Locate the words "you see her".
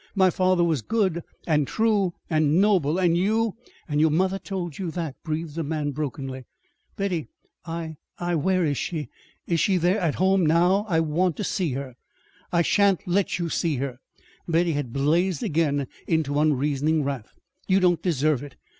13.37-13.99